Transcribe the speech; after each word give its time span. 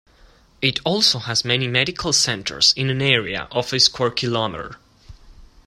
It 0.63 0.79
also 0.83 1.19
has 1.19 1.45
many 1.45 1.67
medical 1.67 2.11
centers 2.11 2.73
in 2.75 2.89
an 2.89 3.03
area 3.03 3.47
of 3.51 3.71
a 3.71 3.79
square 3.79 4.09
kilometer. 4.09 4.77